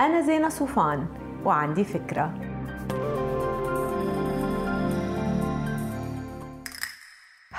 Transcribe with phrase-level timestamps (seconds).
[0.00, 1.06] أنا زينة صوفان
[1.44, 2.49] وعندي فكرة.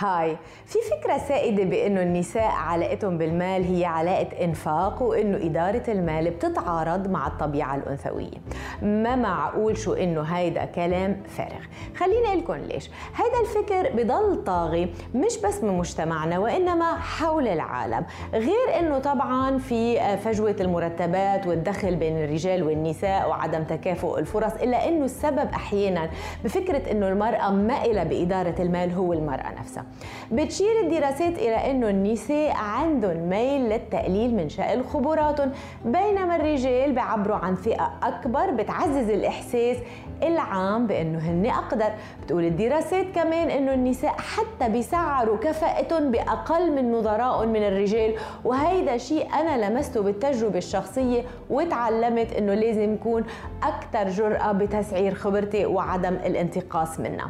[0.01, 0.37] هاي.
[0.65, 7.27] في فكرة سائدة بأنه النساء علاقتهم بالمال هي علاقة إنفاق وأنه إدارة المال بتتعارض مع
[7.27, 8.37] الطبيعة الأنثوية.
[8.81, 11.61] ما معقول شو أنه هيدا كلام فارغ.
[11.97, 12.89] خليني لكم ليش.
[13.15, 18.05] هيدا الفكر بضل طاغي مش بس من مجتمعنا وإنما حول العالم.
[18.33, 25.05] غير أنه طبعا في فجوة المرتبات والدخل بين الرجال والنساء وعدم تكافؤ الفرص إلا أنه
[25.05, 26.09] السبب أحيانا
[26.43, 29.85] بفكرة أنه المرأة مائلة بإدارة المال هو المرأة نفسها.
[30.31, 35.51] بتشير الدراسات إلى أنه النساء عندهم ميل للتقليل من شأن خبراتهم
[35.85, 39.77] بينما الرجال بيعبروا عن ثقة أكبر بتعزز الإحساس
[40.23, 41.91] العام بأنه هن أقدر.
[42.23, 48.15] بتقول الدراسات كمان أنه النساء حتى بيسعروا كفاءتهم بأقل من نظرائهم من الرجال
[48.45, 53.23] وهيدا شيء أنا لمسته بالتجربة الشخصية وتعلمت أنه لازم يكون
[53.63, 57.29] أكثر جرأة بتسعير خبرتي وعدم الانتقاص منها.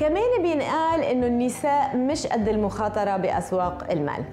[0.00, 4.24] كمان بينقال إنه النساء مش قد المخاطرة بأسواق المال.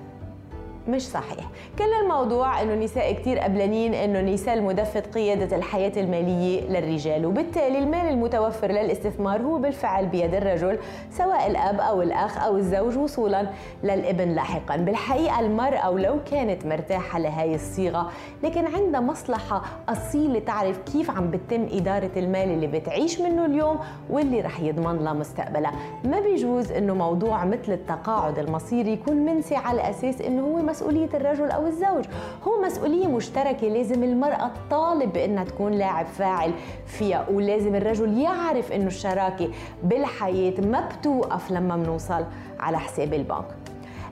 [0.89, 1.45] مش صحيح.
[1.80, 8.07] كل الموضوع إنه النساء كتير قبلانين إنه النساء المدفة قيادة الحياة المالية للرجال وبالتالي المال
[8.07, 10.80] المتوفر للاستثمار هو بالفعل بيد الرجل
[11.11, 13.47] سواء الأب أو الأخ أو الزوج وصولا
[13.83, 14.77] للابن لاحقا.
[14.77, 18.11] بالحقيقة المرأة ولو كانت مرتاحة لهي الصيغة
[18.43, 24.41] لكن عندها مصلحة أصيلة تعرف كيف عم بتم إدارة المال اللي بتعيش منه اليوم واللي
[24.41, 25.71] رح يضمن لها مستقبلها
[26.03, 31.52] ما بيجوز إنه موضوع مثل التقاعد المصيري يكون منسي على أساس إنه هو مسؤولية الرجل
[31.52, 32.06] أو الزوج.
[32.47, 36.52] هو مسؤولية مشتركة لازم المرأة تطالب بأنها تكون لاعب فاعل
[36.86, 39.50] فيها ولازم الرجل يعرف أنه الشراكة
[39.83, 42.25] بالحياة ما بتوقف لما بنوصل
[42.59, 43.45] على حساب البنك.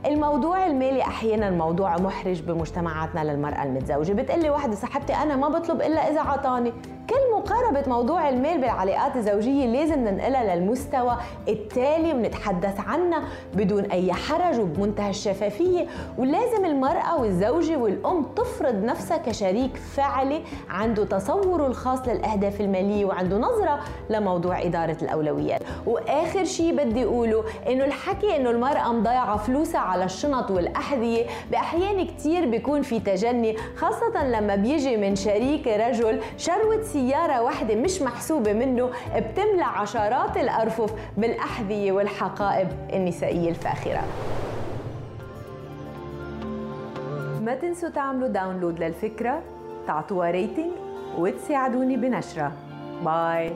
[0.06, 4.14] الموضوع المالي أحيانا موضوع محرج بمجتمعاتنا للمرأة المتزوجة.
[4.14, 6.74] بتقلي واحدة صاحبتي أنا ما بطلب إلا إذا عطاني.
[7.10, 14.60] كل مقاربة موضوع المال بالعلاقات الزوجية لازم ننقلها للمستوى التالي ونتحدث عنها بدون أي حرج
[14.60, 15.88] وبمنتهى الشفافية.
[16.18, 23.80] ولازم المرأة والزوجة والأم تفرض نفسها كشريك فعلي عنده تصوره الخاص للأهداف المالية وعنده نظرة
[24.10, 25.62] لموضوع إدارة الأولويات.
[25.86, 31.26] وآخر شيء بدي أقوله إنه الحكي إنه المرأة مضيعة فلوسها على الشنط والأحذية.
[31.52, 38.02] بأحيان كتير بيكون في تجني خاصة لما بيجي من شريك رجل شروة سيارة واحدة مش
[38.02, 44.04] محسوبة منه بتملى عشرات الأرفف بالأحذية والحقائب النسائية الفاخرة.
[47.42, 49.42] ما تنسوا تعملوا download للفكرة
[49.88, 50.72] تعطوها rating
[51.18, 52.52] وتساعدوني بنشره.
[53.06, 53.52] bye